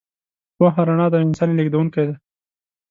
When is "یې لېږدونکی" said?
1.51-2.03